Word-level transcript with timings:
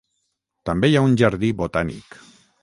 També 0.69 0.89
hi 0.93 0.97
ha 0.97 1.03
un 1.09 1.13
jardí 1.23 1.53
botànic. 1.61 2.19